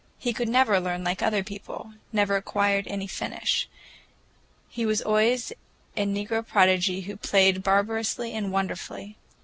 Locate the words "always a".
5.03-6.07